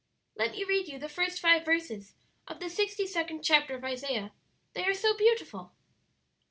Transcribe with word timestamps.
"Let 0.35 0.53
me 0.53 0.63
read 0.63 0.87
you 0.87 0.97
the 0.97 1.07
first 1.07 1.39
five 1.39 1.63
verses 1.63 2.15
of 2.47 2.59
the 2.59 2.71
sixty 2.71 3.05
second 3.05 3.43
chapter 3.43 3.75
of 3.75 3.83
Isaiah 3.83 4.31
they 4.73 4.83
are 4.85 4.95
so 4.95 5.15
beautiful. 5.15 5.73